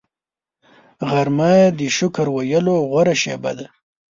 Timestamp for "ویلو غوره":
2.35-3.15